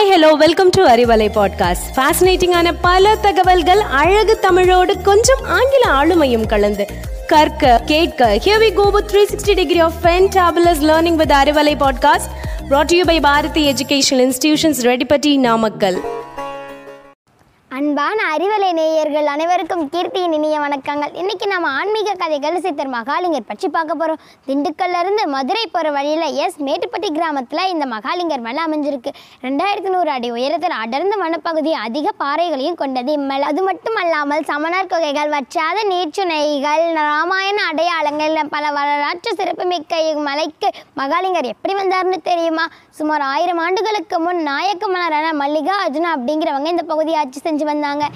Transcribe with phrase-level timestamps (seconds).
[0.00, 6.86] Hi hello welcome to Arivalai podcast ஃபேசினேட்டிங்கான பல தகவல்கள் அழகு தமிழோடு கொஞ்சம் ஆங்கில ஆளுமையும் கலந்து.
[7.26, 12.30] கற்க கேட்க here we go with 360 degree of ஃபென்டபிளஸ் learning with Arivalai podcast
[12.70, 16.00] brought to you by Bharathi educational institutions Reddipatti Namakkal
[17.80, 21.12] அன்பான அறிவலை நேயர்கள் அனைவருக்கும் கீர்த்தியின் இனிய வணக்கங்கள்.
[21.20, 26.58] இன்றைக்கி நம்ம ஆன்மீக கதைகள் சித்தர் மகாலிங்கர் பற்றி பார்க்க போகிறோம் திண்டுக்கல்லேருந்து மதுரை போகிற வழியில் எஸ்.
[26.66, 29.12] மேட்டுப்பட்டி கிராமத்தில் இந்த மகாலிங்கர் மலை அமைஞ்சிருக்கு.
[29.46, 33.46] ரெண்டாயிரத்தி நூறு அடி உயரத்தில் அடர்ந்த வனப்பகுதி அதிக பாறைகளையும் கொண்டது இம்மலை.
[33.52, 40.68] அது மட்டும் அல்லாமல் சமணர் குகைகள் வற்றாத நீர்ச்சுனைகள் ராமாயண அடையாளங்கள் பல வரலாற்று சிறப்புமிக்க இம்மலைக்கு
[41.00, 42.64] மகாலிங்கர் எப்படி வந்தார்னு தெரியுமா?
[42.98, 48.06] சுமார் ஆயிரம் ஆண்டுகளுக்கு முன் நாயக்க மலரான மல்லிகா அர்ஜுனா அப்படிங்கிறவங்க இந்த பகுதியை ஆட்சி செஞ்சு வந்தாங்க.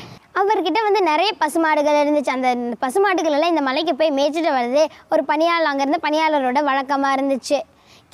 [0.41, 2.33] அவர்கிட்ட வந்து நிறைய பசுமாடுகள் இருந்துச்சு.
[2.37, 2.49] அந்த
[2.85, 7.61] பசுமாடுகள் எல்லாம் இந்த மலைக்கு போய் மேய்ச்சிட்டு வர்றது ஒரு பணியாளர் அங்கேருந்து பணியாளரோட வழக்கமாக இருந்துச்சு.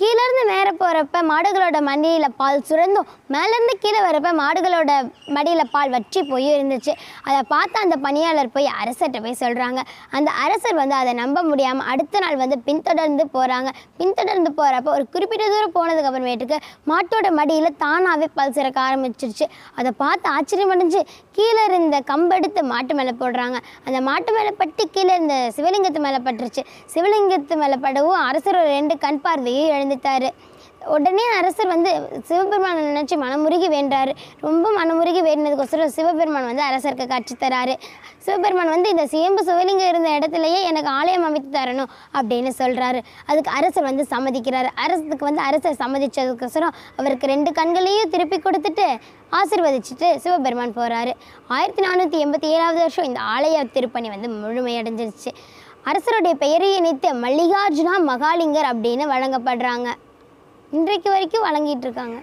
[0.01, 4.93] கீழேருந்து மேலே போகிறப்ப மாடுகளோட மடியில் பால் சுரந்தும் மேலேருந்து கீழே வரப்ப மாடுகளோட
[5.37, 6.93] மடியில் பால் வற்றி போய் இருந்துச்சு.
[7.29, 9.81] அதை பார்த்து அந்த பணியாளர் போய் அரசர்கிட்ட போய் சொல்கிறாங்க
[10.19, 15.49] அந்த அரசர் வந்து அதை நம்ப முடியாமல் அடுத்த நாள் வந்து பின்தொடர்ந்து போகிறாங்க பின்தொடர்ந்து போகிறப்ப ஒரு குறிப்பிட்ட
[15.55, 16.59] தூரம் போனதுக்கு அப்புறமேட்டுக்கு
[16.93, 19.49] மாட்டோட மடியில் தானாகவே பால் சிறக்க ஆரம்பிச்சிருச்சு.
[19.81, 21.03] அதை பார்த்து ஆச்சரியமடைஞ்சு
[21.39, 23.59] கீழே இருந்த கம்பெடுத்து மாட்டு மேலே போடுறாங்க.
[23.87, 26.65] அந்த மாட்டு மேலே பட்டு கீழே இருந்த சிவலிங்கத்து மேலே பட்டுருச்சு.
[26.95, 30.29] சிவலிங்கத்து மேலே படவும் அரசர் ஒரு ரெண்டு கண் பார்வையை சந்தித்தார்
[30.95, 31.91] உடனே அரசர் வந்து
[32.29, 34.13] சிவபெருமானை நினச்சி மனமுருகி வேண்டாரு.
[34.47, 37.75] ரொம்ப மனமுருகி வேண்டினதுக்கோசரம் சிவபெருமான் வந்து அரசருக்கு காட்சி தராரு.
[38.25, 43.89] சிவபெருமான் வந்து இந்த சிவம்பு சிவலிங்கம் இருந்த இடத்துலையே எனக்கு ஆலயம் அமைத்து தரணும் அப்படின்னு சொல்கிறாரு அதுக்கு அரசர்
[43.91, 44.71] வந்து சம்மதிக்கிறாரு.
[44.85, 48.89] அரசுக்கு வந்து அரசர் சம்மதிச்சதுக்கோசரம் அவருக்கு ரெண்டு கண்களையும் திருப்பி கொடுத்துட்டு
[49.39, 51.15] ஆசிர்வதிச்சுட்டு சிவபெருமான் போகிறாரு
[51.57, 55.33] ஆயிரத்தி நானூற்றி எண்பத்தி ஏழாவது வருஷம் இந்த ஆலய திருப்பணி வந்து முழுமையடைஞ்சிருச்சு.
[55.89, 59.89] அரசருடைய பெயரை இணைத்து மல்லிகார்ஜுனா மகாலிங்கர் அப்படின்னு வழங்கப்படுறாங்க.
[60.79, 62.19] இன்றைக்கு வரைக்கும் வழங்கிட்டு இருக்காங்க.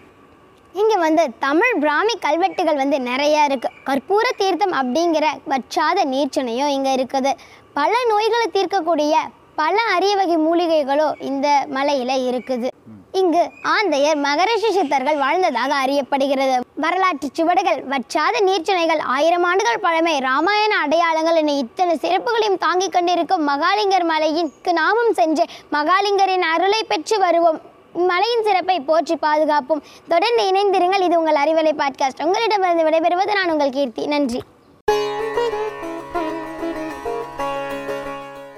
[0.80, 7.32] இங்கே வந்து தமிழ் பிராமி கல்வெட்டுகள் வந்து நிறையா இருக்குது கற்பூர தீர்த்தம் அப்படிங்கிற வற்றாத நீர்ச்சனையும் இங்கே இருக்குது.
[7.80, 9.16] பல நோய்களை தீர்க்கக்கூடிய
[9.62, 11.48] பல அரிய வகை மூலிகைகளும் இந்த
[11.78, 12.70] மலையில் இருக்குது.
[13.18, 16.60] இங்கு ஆந்தையர் மகரிஷி சித்தர்கள் வாழ்ந்ததாக அறியப்படுகிறது.
[16.76, 24.04] வரலாற்று சுவடுகள் வற்றாத நீர்ச்சுனைகள் ஆயிரம் ஆண்டுகள் பழமை ராமாயண அடையாளங்கள் என இத்தனை சிறப்புகளையும் தாங்கிக் கொண்டிருக்கும் மகாலிங்கர்
[24.04, 27.62] மலையின் நாமும் சென்று மகாலிங்கரின் அருளை பெற்று வருவோம்.
[27.94, 29.84] மலையின் சிறப்பை போற்றி பாதுகாப்போம்.
[30.08, 31.02] தொடர்ந்து இணைந்திருங்கள்.
[31.02, 34.08] இது உங்கள் அறிவலை பாட்காஸ்ட் உங்களிடமிருந்து விடைபெறுவது நான் உங்கள் கீர்த்தி.
[34.08, 34.42] நன்றி.